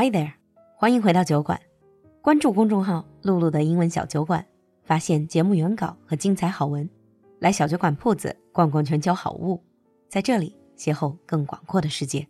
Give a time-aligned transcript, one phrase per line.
[0.00, 0.30] Hi there，
[0.76, 1.58] 欢迎回到酒馆，
[2.22, 4.46] 关注公众号“璐璐的英文小酒馆”，
[4.86, 6.88] 发现节目原稿和精彩好文。
[7.40, 9.60] 来小酒馆铺子逛逛全球好物，
[10.08, 12.28] 在这里邂逅更广阔的世界。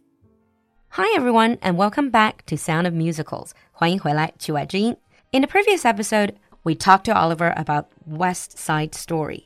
[0.89, 4.96] Hi everyone and welcome back to Sound of Musicals，欢迎回来曲外之音。
[5.32, 9.43] In the previous episode, we talked to Oliver about West Side Story.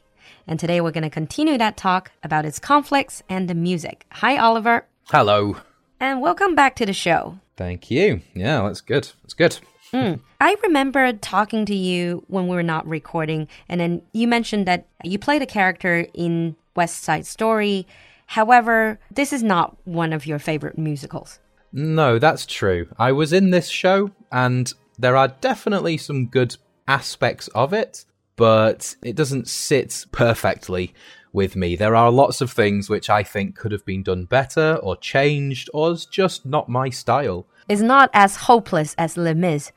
[0.46, 4.02] And today we're going to continue that talk about its conflicts and the music.
[4.12, 4.84] Hi, Oliver.
[5.08, 5.56] Hello.
[6.02, 7.38] And welcome back to the show.
[7.56, 8.22] Thank you.
[8.34, 9.12] Yeah, that's good.
[9.22, 9.58] That's good.
[9.94, 10.18] Mm.
[10.40, 14.88] I remember talking to you when we were not recording, and then you mentioned that
[15.04, 17.86] you played a character in West Side Story.
[18.26, 21.38] However, this is not one of your favorite musicals.
[21.72, 22.88] No, that's true.
[22.98, 26.56] I was in this show, and there are definitely some good
[26.88, 30.94] aspects of it, but it doesn't sit perfectly
[31.32, 31.76] with me.
[31.76, 35.70] There are lots of things which I think could have been done better or changed,
[35.72, 37.46] or is just not my style.
[37.68, 39.72] It's not as hopeless as Les Mis.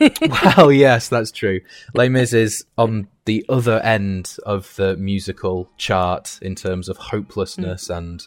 [0.56, 1.60] well, yes, that's true.
[1.94, 7.88] Les Mis is on the other end of the musical chart in terms of hopelessness
[7.88, 7.96] mm.
[7.96, 8.26] and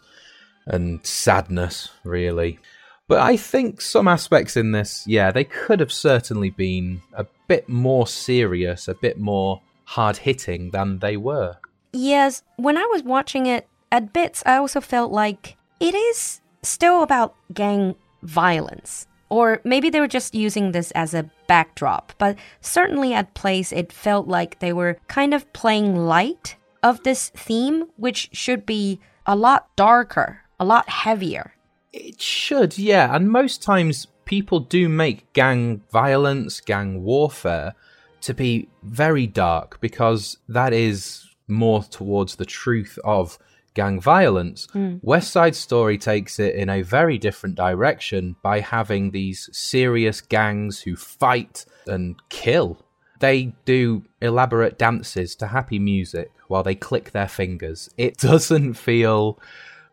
[0.66, 2.60] and sadness, really.
[3.08, 7.70] But I think some aspects in this, yeah, they could have certainly been a bit
[7.70, 11.56] more serious, a bit more hard hitting than they were.
[11.98, 17.02] Yes, when I was watching it at bits, I also felt like it is still
[17.02, 19.08] about gang violence.
[19.30, 23.92] Or maybe they were just using this as a backdrop, but certainly at place it
[23.92, 29.36] felt like they were kind of playing light of this theme, which should be a
[29.36, 31.56] lot darker, a lot heavier.
[31.92, 33.16] It should, yeah.
[33.16, 37.74] And most times people do make gang violence, gang warfare
[38.22, 43.38] to be very dark because that is more towards the truth of
[43.74, 44.68] gang violence.
[44.74, 45.00] Mm.
[45.04, 50.82] West Side Story takes it in a very different direction by having these serious gangs
[50.82, 52.84] who fight and kill.
[53.20, 57.90] They do elaborate dances to happy music while they click their fingers.
[57.98, 59.40] It doesn't feel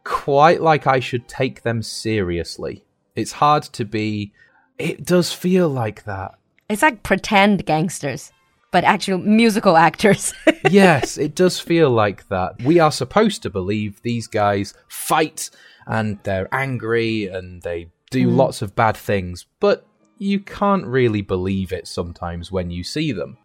[0.02, 2.84] quite like I should take them seriously.
[3.14, 4.32] It's hard to be.
[4.78, 6.34] It does feel like that.
[6.68, 8.32] It's like pretend gangsters,
[8.74, 10.34] but actual musical actors.
[10.68, 12.60] yes, it does feel like that.
[12.64, 15.48] We are supposed to believe these guys fight
[15.86, 18.34] and they're angry and they do mm.
[18.34, 19.86] lots of bad things, but
[20.18, 23.38] you can't really believe it sometimes when you see them.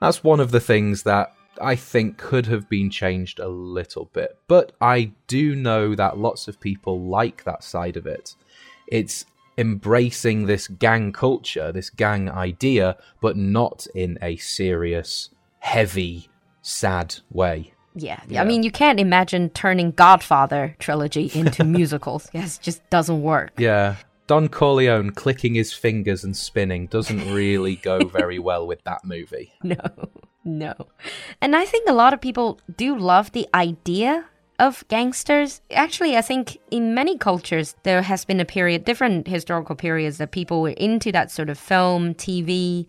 [0.00, 4.36] That's one of the things that I think could have been changed a little bit.
[4.48, 8.34] But I do know that lots of people like that side of it.
[8.88, 9.26] It's
[9.58, 15.30] embracing this gang culture, this gang idea, but not in a serious,
[15.60, 16.28] heavy,
[16.62, 17.72] sad way.
[17.94, 18.20] Yeah.
[18.28, 18.40] yeah.
[18.40, 22.28] I mean, you can't imagine turning Godfather trilogy into musicals.
[22.32, 23.52] Yes, it just doesn't work.
[23.58, 23.96] Yeah.
[24.26, 29.52] Don Corleone clicking his fingers and spinning doesn't really go very well with that movie.
[29.62, 29.76] No.
[30.44, 30.74] No.
[31.40, 34.26] And I think a lot of people do love the idea
[34.62, 35.60] of gangsters.
[35.72, 40.30] Actually, I think in many cultures, there has been a period, different historical periods, that
[40.30, 42.86] people were into that sort of film, TV.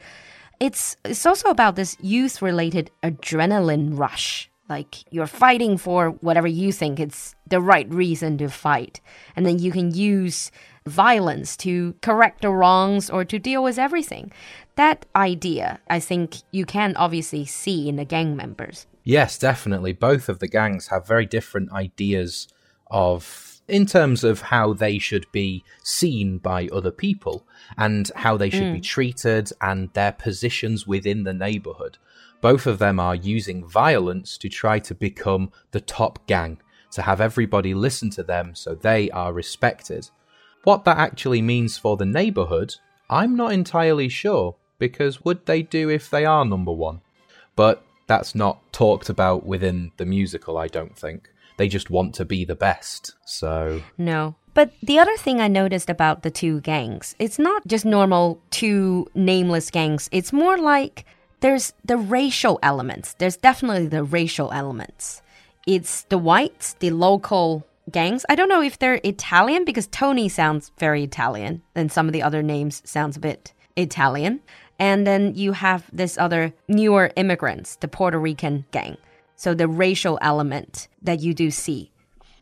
[0.59, 4.51] It's, it's also about this youth related adrenaline rush.
[4.69, 9.01] Like you're fighting for whatever you think it's the right reason to fight.
[9.35, 10.51] And then you can use
[10.85, 14.31] violence to correct the wrongs or to deal with everything.
[14.75, 18.85] That idea, I think you can obviously see in the gang members.
[19.03, 19.93] Yes, definitely.
[19.93, 22.47] Both of the gangs have very different ideas
[22.89, 27.47] of in terms of how they should be seen by other people
[27.77, 28.73] and how they should mm.
[28.73, 31.97] be treated and their positions within the neighborhood.
[32.41, 36.59] Both of them are using violence to try to become the top gang,
[36.91, 40.09] to have everybody listen to them so they are respected.
[40.65, 42.75] What that actually means for the neighborhood,
[43.09, 46.99] I'm not entirely sure, because would they do if they are number one?
[47.55, 51.29] But that's not talked about within the musical, I don't think.
[51.57, 53.81] They just want to be the best, so.
[53.97, 54.35] No.
[54.53, 59.07] But the other thing I noticed about the two gangs, it's not just normal two
[59.15, 60.09] nameless gangs.
[60.11, 61.05] It's more like
[61.39, 63.15] there's the racial elements.
[63.15, 65.21] There's definitely the racial elements.
[65.65, 68.25] It's the whites, the local gangs.
[68.29, 72.23] I don't know if they're Italian because Tony sounds very Italian, and some of the
[72.23, 74.41] other names sounds a bit Italian.
[74.79, 78.97] And then you have this other newer immigrants, the Puerto Rican gang.
[79.35, 81.91] So the racial element that you do see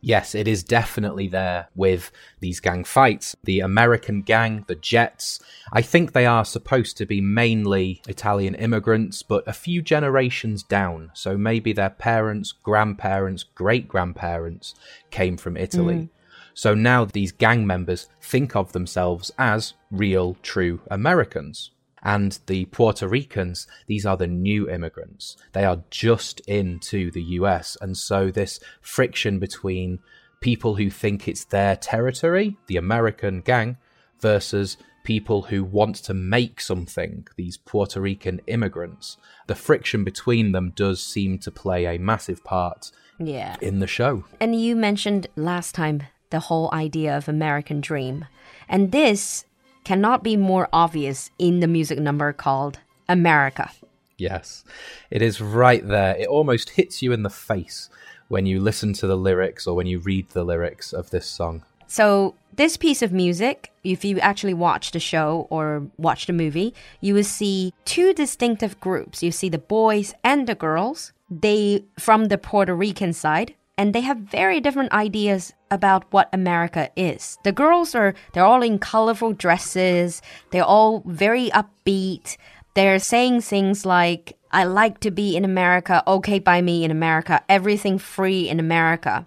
[0.02, 3.34] yes, it is definitely there with these gang fights.
[3.44, 5.40] The American gang, the Jets,
[5.72, 11.12] I think they are supposed to be mainly Italian immigrants, but a few generations down.
[11.14, 14.74] So maybe their parents, grandparents, great grandparents
[15.10, 15.94] came from Italy.
[15.94, 16.08] Mm.
[16.54, 21.70] So now these gang members think of themselves as real, true Americans.
[22.04, 25.36] And the Puerto Ricans, these are the new immigrants.
[25.52, 27.76] They are just into the US.
[27.80, 30.00] And so this friction between
[30.40, 33.76] people who think it's their territory, the American gang,
[34.20, 39.16] versus people who want to make something, these Puerto Rican immigrants.
[39.46, 43.56] The friction between them does seem to play a massive part Yeah.
[43.60, 44.24] in the show.
[44.40, 48.26] And you mentioned last time the whole idea of American dream.
[48.68, 49.44] And this
[49.84, 53.70] cannot be more obvious in the music number called America.
[54.18, 54.64] Yes,
[55.10, 56.16] it is right there.
[56.16, 57.88] It almost hits you in the face
[58.28, 61.62] when you listen to the lyrics or when you read the lyrics of this song.
[61.86, 66.74] So, this piece of music, if you actually watch the show or watch the movie,
[67.00, 69.22] you will see two distinctive groups.
[69.22, 71.12] You see the boys and the girls.
[71.30, 76.90] They from the Puerto Rican side, and they have very different ideas about what America
[76.94, 77.38] is.
[77.42, 80.20] The girls are they're all in colorful dresses.
[80.50, 82.36] They're all very upbeat.
[82.74, 87.42] They're saying things like I like to be in America, okay by me in America,
[87.48, 89.26] everything free in America.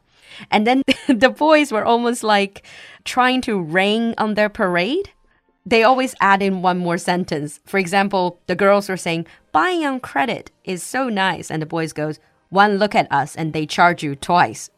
[0.52, 2.64] And then the boys were almost like
[3.04, 5.10] trying to rain on their parade.
[5.66, 7.60] They always add in one more sentence.
[7.66, 11.50] For example, the girls were saying, buying on credit is so nice.
[11.50, 12.20] And the boys goes,
[12.50, 14.70] one look at us and they charge you twice.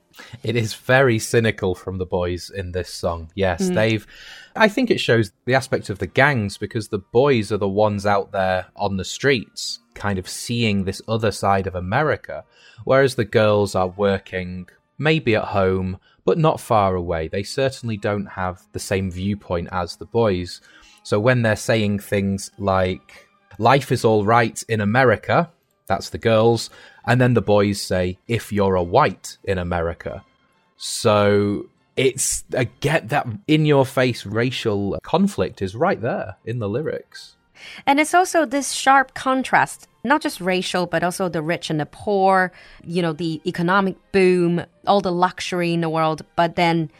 [0.43, 3.29] It is very cynical from the boys in this song.
[3.35, 3.75] Yes, mm.
[3.75, 4.07] they've.
[4.55, 8.05] I think it shows the aspect of the gangs because the boys are the ones
[8.05, 12.43] out there on the streets, kind of seeing this other side of America,
[12.83, 14.67] whereas the girls are working
[14.97, 17.27] maybe at home, but not far away.
[17.27, 20.61] They certainly don't have the same viewpoint as the boys.
[21.03, 23.27] So when they're saying things like,
[23.59, 25.51] life is all right in America,
[25.87, 26.69] that's the girls,
[27.07, 30.23] and then the boys say, if you're a white in America.
[30.75, 36.69] So it's a get that in your face racial conflict is right there in the
[36.69, 37.35] lyrics.
[37.87, 41.87] And it's also this sharp contrast, not just racial, but also the rich and the
[41.87, 42.51] poor,
[42.83, 46.91] you know, the economic boom, all the luxury in the world, but then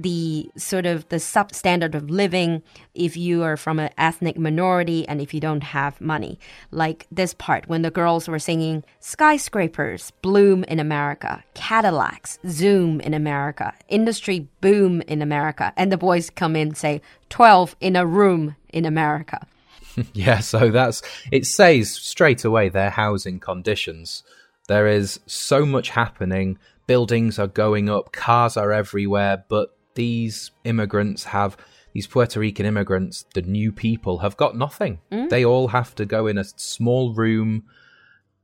[0.00, 2.62] the sort of the substandard of living
[2.94, 6.38] if you are from an ethnic minority and if you don't have money.
[6.70, 13.12] Like this part when the girls were singing skyscrapers bloom in America, Cadillacs zoom in
[13.12, 18.56] America, industry boom in America, and the boys come in say 12 in a room
[18.70, 19.46] in America.
[20.14, 24.22] Yeah, so that's it says straight away their housing conditions.
[24.66, 26.58] There is so much happening.
[26.86, 31.56] Buildings are going up, cars are everywhere, but these immigrants have
[31.92, 35.00] these Puerto Rican immigrants, the new people, have got nothing.
[35.10, 37.64] They all have to go in a small room,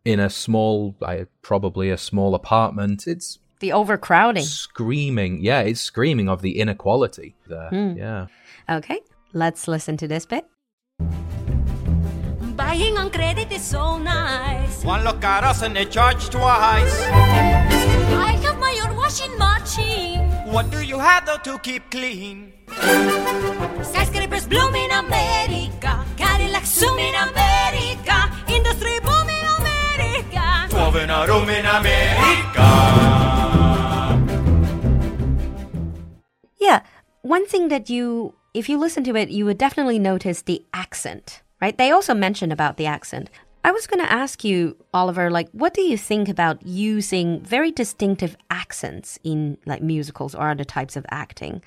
[0.05, 3.07] in a small, uh, probably a small apartment.
[3.07, 4.45] It's The overcrowding.
[4.45, 5.43] screaming.
[5.43, 7.71] Yeah, it's screaming of the inequality there.
[7.73, 8.27] Yeah.
[8.69, 9.01] Okay,
[9.33, 10.45] let's listen to this bit.
[12.55, 14.85] Buying on credit is so nice.
[14.85, 17.01] One look at us and they charge twice.
[17.09, 20.08] I have my own washing machine.
[20.49, 22.55] What do you have though to keep clean?
[23.85, 26.05] Skyscrapers bloom in America.
[26.17, 28.33] Cadillac zoom in America.
[28.49, 30.67] Industry boom in America.
[30.71, 32.67] Twelve in a room in America.
[36.59, 36.81] Yeah,
[37.21, 41.43] one thing that you, if you listen to it, you would definitely notice the accent,
[41.61, 41.77] right?
[41.77, 43.29] They also mention about the accent.
[43.65, 47.73] I was going to ask you, Oliver, like, what do you think about using very
[47.73, 51.63] distinctive accents in like musicals or other types of acting?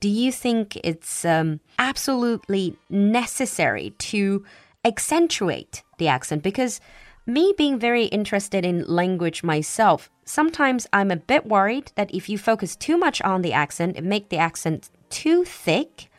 [0.00, 4.44] Do you think it's um, absolutely necessary to
[4.84, 6.42] accentuate the accent?
[6.42, 6.80] Because
[7.26, 12.38] me being very interested in language myself, sometimes I'm a bit worried that if you
[12.38, 16.10] focus too much on the accent and make the accent too thick,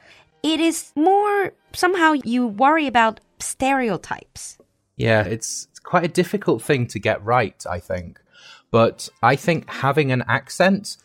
[0.44, 4.58] it is more somehow you worry about stereotypes.
[5.02, 8.20] Yeah, it's, it's quite a difficult thing to get right, I think.
[8.70, 10.98] But I think having an accent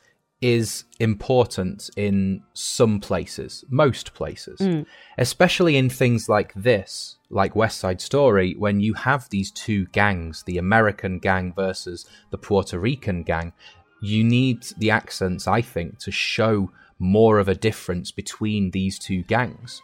[0.42, 4.84] is important in some places, most places, mm.
[5.16, 10.42] especially in things like this, like West Side Story, when you have these two gangs,
[10.42, 13.54] the American gang versus the Puerto Rican gang.
[14.02, 19.22] You need the accents, I think, to show more of a difference between these two
[19.22, 19.80] gangs.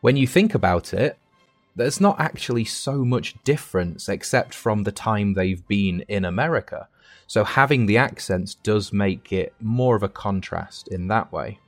[0.00, 1.18] When you think about it,
[1.80, 6.88] there's not actually so much difference except from the time they've been in America.
[7.26, 11.58] So having the accents does make it more of a contrast in that way.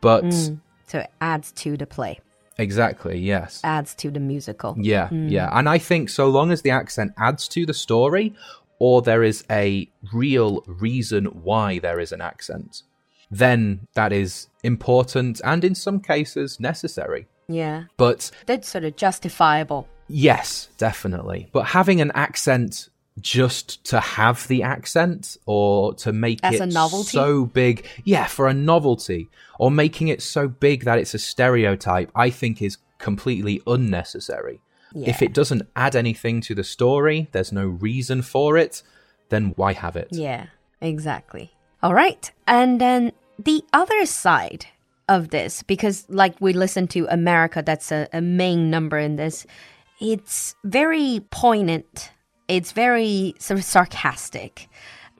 [0.00, 0.60] But mm.
[0.86, 2.20] So it adds to the play,
[2.58, 3.62] exactly, yes.
[3.64, 4.76] adds to the musical.
[4.78, 5.30] Yeah, mm.
[5.30, 5.48] yeah.
[5.52, 8.34] And I think so long as the accent adds to the story
[8.78, 12.82] or there is a real reason why there is an accent,
[13.30, 17.26] then that is important and in some cases necessary.
[17.52, 17.84] Yeah.
[17.96, 19.88] But That's sort of justifiable.
[20.08, 21.48] Yes, definitely.
[21.52, 22.88] But having an accent
[23.20, 27.10] just to have the accent or to make As it a novelty?
[27.10, 29.28] so big, yeah, for a novelty,
[29.58, 34.60] or making it so big that it's a stereotype, I think is completely unnecessary.
[34.94, 38.82] If it doesn't add anything to the story, there's no reason for it,
[39.30, 40.08] then why have it?
[40.10, 40.46] Yeah,
[40.82, 41.54] exactly.
[41.82, 42.30] All right.
[42.46, 44.66] And then the other side
[45.08, 49.46] of this, because like we listen to America, that's a, a main number in this,
[50.00, 52.10] it's very poignant.
[52.48, 54.68] It's very sort of sarcastic,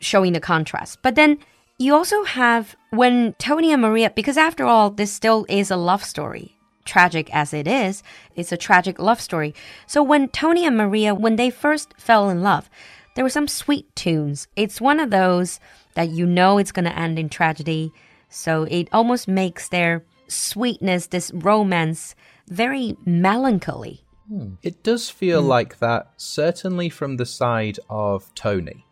[0.01, 0.99] showing the contrast.
[1.03, 1.39] But then
[1.79, 6.05] you also have when Tony and Maria, because after all, this still is a love
[6.05, 6.57] story.
[6.85, 8.03] Tragic as it is,
[8.35, 9.55] it's a tragic love story.
[9.87, 12.69] So when Tony and Maria, when they first fell in love,
[13.15, 14.49] there were some sweet tunes.
[14.57, 15.61] It's one of those
[15.95, 17.93] that you know it's going to end in tragedy.
[18.33, 22.15] So it almost makes their sweetness, this romance,
[22.49, 24.05] very melancholy.
[24.27, 24.55] Hmm.
[24.63, 25.49] It does feel hmm.
[25.49, 28.87] like that, certainly from the side of Tony.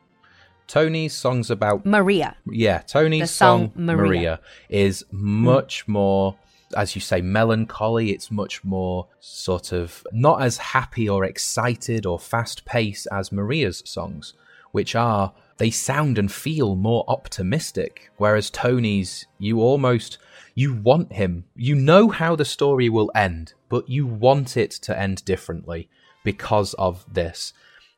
[0.67, 2.37] Tony's songs about Maria.
[2.47, 4.07] yeah, Tony's The song song, Maria.
[4.07, 4.41] Maria.
[4.69, 5.45] is hmm.
[5.45, 6.37] much more,
[6.77, 8.11] as you say, melancholy.
[8.11, 13.83] It's much more sort of not as happy or excited or fast paced as Maria's
[13.87, 14.35] songs,
[14.71, 18.11] which are, they sound and feel more optimistic.
[18.17, 20.17] Whereas Tony's, you almost,
[20.55, 21.45] you want him.
[21.55, 25.91] You know how the story will end, but you want it to end differently
[26.25, 27.53] because of this.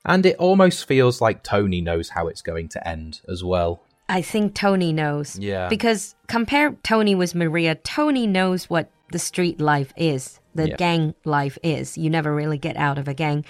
[0.04, 3.85] And it almost feels like Tony knows how it's going to end as well.
[4.09, 5.38] I think Tony knows.
[5.38, 5.69] Yeah.
[5.69, 10.76] Because compare Tony with Maria, Tony knows what the street life is, the Yeah.
[10.76, 11.97] gang life is.
[11.97, 13.45] You never really get out of a gang.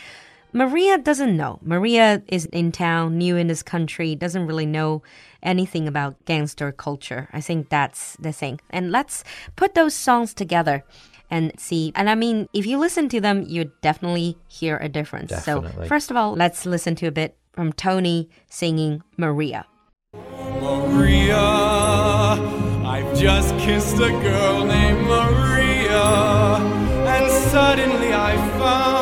[0.52, 1.58] Maria doesn't know.
[1.62, 5.02] Maria is in town, new in this country, doesn't really know
[5.42, 7.28] anything about gangster culture.
[7.32, 8.60] I think that's the thing.
[8.70, 9.24] And let's
[9.56, 10.84] put those songs together
[11.30, 11.92] and see.
[11.94, 15.30] And I mean, if you listen to them, you definitely hear a difference.
[15.30, 15.84] Definitely.
[15.84, 19.66] So, first of all, let's listen to a bit from Tony singing Maria.
[20.60, 21.38] Maria,
[22.84, 26.02] I've just kissed a girl named Maria,
[27.08, 29.01] and suddenly I found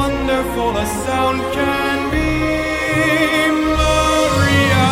[0.00, 2.28] wonderful a sound can be.
[3.80, 4.86] Maria,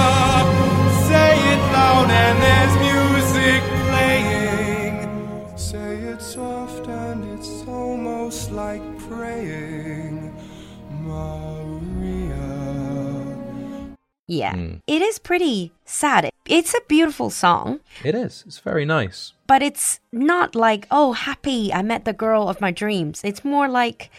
[1.09, 4.95] say it loud and there's music playing.
[5.57, 10.35] Say it soft and it's almost like praying.
[10.91, 12.49] Maria.
[14.29, 14.55] Yeah.
[14.55, 14.75] Hmm.
[14.87, 16.31] It is pretty sad.
[16.47, 18.45] It's a beautiful song, It is.
[18.47, 19.33] It's very nice.
[19.47, 23.21] but it's not like, oh, happy, I met the girl of my dreams.
[23.25, 24.11] It's more like,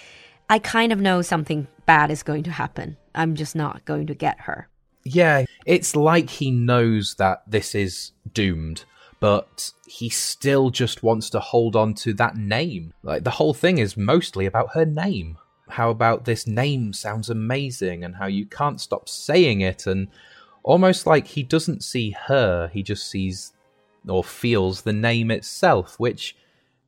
[0.50, 2.98] I kind of know something bad is going to happen.
[3.13, 4.70] I'm just not going to get her.
[5.04, 8.86] Yeah, it's like he knows that this is doomed,
[9.20, 12.94] but he still just wants to hold on to that name.
[13.04, 15.38] Like the whole thing is mostly about her name.
[15.70, 20.08] How about this name sounds amazing and how you can't stop saying it and
[20.63, 23.54] almost like he doesn't see her, he just sees
[24.08, 26.36] or feels the name itself, which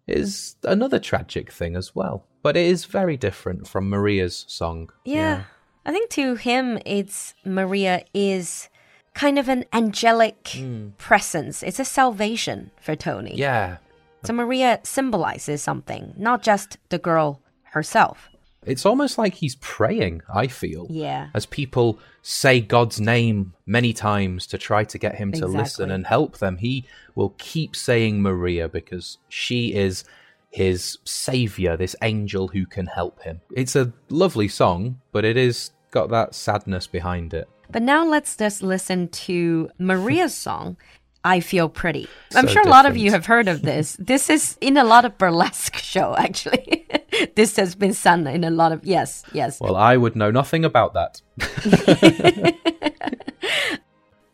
[0.07, 2.25] is another tragic thing as well.
[2.41, 4.89] But it is very different from Maria's song.
[5.05, 5.43] Yeah.
[5.85, 8.69] I think to him, it's Maria is
[9.13, 10.89] kind of an angelic hmm.
[10.97, 11.63] presence.
[11.63, 13.35] It's a salvation for Tony.
[13.35, 13.77] Yeah.
[14.23, 18.29] So Maria symbolizes something, not just the girl herself.
[18.65, 20.85] It's almost like he's praying, I feel.
[20.89, 21.29] Yeah.
[21.33, 26.05] As people say God's name many times to try to get him to listen and
[26.05, 30.03] help them, he will keep saying Maria because she is
[30.49, 33.41] his savior, this angel who can help him.
[33.55, 37.47] It's a lovely song, but it is got that sadness behind it.
[37.71, 40.77] But now let's just listen to Maria's song,
[41.23, 42.07] I Feel Pretty.
[42.35, 43.95] I'm So sure a lot of you have heard of this.
[43.99, 46.87] This is in a lot of burlesque show, actually.
[47.35, 49.59] this has been sung in a lot of, yes, yes.
[49.59, 51.21] Well, I would know nothing about that.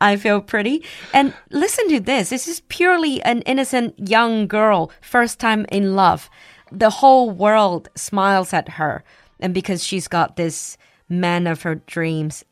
[0.06, 0.84] I Feel Pretty.
[1.16, 2.30] And listen to this.
[2.30, 6.30] This is purely an innocent young girl, first time in love.
[6.72, 9.04] The whole world smiles at her.
[9.40, 10.78] And because she's got this
[11.10, 12.46] man of her dreams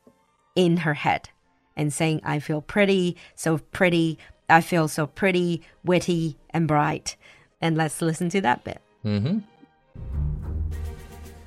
[0.55, 1.29] in her head
[1.77, 4.17] and saying, I feel pretty, so pretty,
[4.49, 7.15] I feel so pretty, witty, and bright.
[7.61, 8.81] And let's listen to that bit.
[9.05, 9.39] Mm-hmm.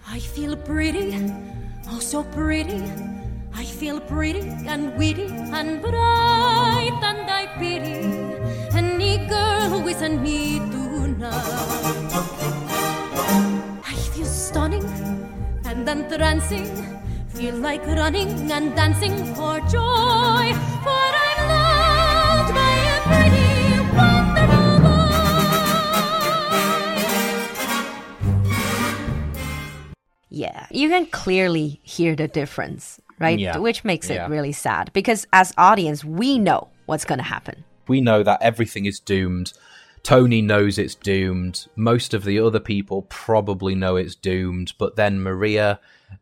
[0.06, 1.20] I feel pretty,
[1.90, 2.80] oh so pretty.
[3.58, 8.04] I feel pretty and witty and bright, and I pity
[8.76, 11.32] any girl who isn't me tonight.
[13.82, 14.84] I feel stunning
[15.64, 16.66] and entrancing,
[17.30, 20.52] feel like running and dancing for joy,
[20.84, 23.46] for I'm loved by a pretty.
[30.28, 33.38] Yeah, you can clearly hear the difference right?
[33.38, 33.58] Yeah.
[33.58, 34.28] Which makes it Yeah.
[34.28, 37.64] really sad because as audience, we know what's going to happen.
[37.88, 39.52] we know that everything is doomed.
[40.02, 41.66] Tony knows it's doomed.
[41.76, 45.78] Most of the other people probably know it's doomed, but then Maria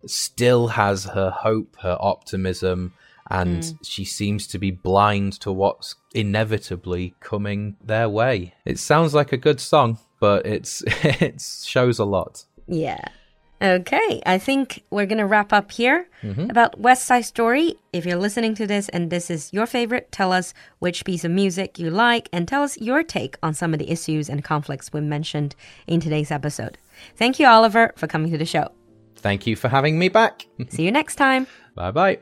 [0.06, 2.92] still has her hope, her optimism,
[3.30, 3.78] and mm.
[3.82, 8.54] she seems to be blind to what's inevitably coming their way.
[8.66, 12.44] It sounds like a good song, but it's it shows a lot.
[12.66, 13.04] Yeah.
[13.64, 16.50] Okay, I think we're gonna wrap up here mm-hmm.
[16.50, 17.76] about West Side Story.
[17.94, 21.30] If you're listening to this and this is your favorite, tell us which piece of
[21.30, 24.92] music you like and tell us your take on some of the issues and conflicts
[24.92, 25.56] we mentioned
[25.86, 26.76] in today's episode.
[27.16, 28.68] Thank you, Oliver, for coming to the show.
[29.16, 30.46] Thank you for having me back.
[30.68, 31.46] See you next time.
[31.74, 32.18] bye bye.